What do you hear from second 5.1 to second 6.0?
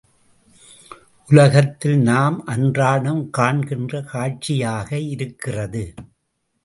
இருக்கிறது.